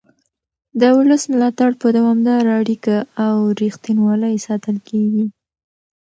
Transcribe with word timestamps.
د 0.79 0.81
ولس 0.97 1.23
ملاتړ 1.33 1.71
په 1.81 1.87
دوامداره 1.97 2.51
اړیکه 2.61 2.95
او 3.25 3.35
رښتینولۍ 3.61 4.35
ساتل 4.47 4.77
کېږي 4.89 5.25